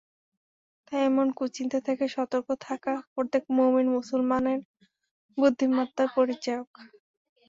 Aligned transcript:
তাই 0.87 1.01
এমন 1.05 1.27
কুচিন্তা 1.37 1.79
থেকে 1.87 2.05
সতর্ক 2.15 2.47
থাকা 2.61 2.93
প্রত্যেক 3.13 3.43
মুমিন 3.57 3.87
মুসলমানের 3.95 4.59
বুদ্ধিমত্তার 5.37 6.09
পরিচায়ক। 6.17 6.69